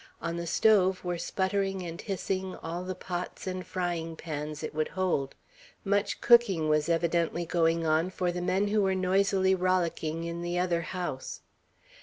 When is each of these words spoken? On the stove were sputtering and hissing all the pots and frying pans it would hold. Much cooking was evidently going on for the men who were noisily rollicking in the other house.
On 0.19 0.35
the 0.35 0.47
stove 0.47 1.05
were 1.05 1.19
sputtering 1.19 1.83
and 1.83 2.01
hissing 2.01 2.55
all 2.55 2.83
the 2.83 2.95
pots 2.95 3.45
and 3.45 3.63
frying 3.63 4.15
pans 4.15 4.63
it 4.63 4.73
would 4.73 4.87
hold. 4.87 5.35
Much 5.85 6.21
cooking 6.21 6.67
was 6.69 6.89
evidently 6.89 7.45
going 7.45 7.85
on 7.85 8.09
for 8.09 8.31
the 8.31 8.41
men 8.41 8.69
who 8.69 8.81
were 8.81 8.95
noisily 8.95 9.53
rollicking 9.53 10.23
in 10.23 10.41
the 10.41 10.57
other 10.57 10.81
house. 10.81 11.41